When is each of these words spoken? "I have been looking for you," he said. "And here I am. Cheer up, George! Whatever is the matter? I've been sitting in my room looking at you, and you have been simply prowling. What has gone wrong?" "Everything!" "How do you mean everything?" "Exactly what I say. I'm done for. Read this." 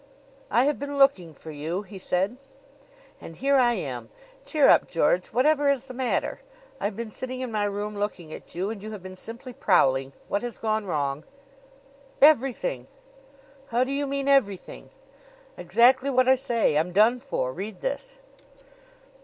"I 0.49 0.63
have 0.63 0.79
been 0.79 0.97
looking 0.97 1.35
for 1.35 1.51
you," 1.51 1.83
he 1.83 1.99
said. 1.99 2.37
"And 3.21 3.35
here 3.35 3.57
I 3.57 3.73
am. 3.73 4.09
Cheer 4.43 4.67
up, 4.67 4.87
George! 4.87 5.27
Whatever 5.27 5.69
is 5.69 5.83
the 5.85 5.93
matter? 5.93 6.41
I've 6.79 6.95
been 6.95 7.11
sitting 7.11 7.39
in 7.41 7.51
my 7.51 7.65
room 7.65 7.95
looking 7.95 8.33
at 8.33 8.55
you, 8.55 8.71
and 8.71 8.81
you 8.81 8.93
have 8.93 9.03
been 9.03 9.15
simply 9.15 9.53
prowling. 9.53 10.13
What 10.27 10.41
has 10.41 10.57
gone 10.57 10.87
wrong?" 10.87 11.23
"Everything!" 12.19 12.87
"How 13.67 13.83
do 13.83 13.91
you 13.91 14.07
mean 14.07 14.27
everything?" 14.27 14.89
"Exactly 15.55 16.09
what 16.09 16.27
I 16.27 16.33
say. 16.33 16.79
I'm 16.79 16.93
done 16.93 17.19
for. 17.19 17.53
Read 17.53 17.81
this." 17.81 18.17